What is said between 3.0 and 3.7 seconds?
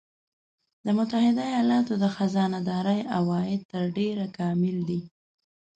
عواید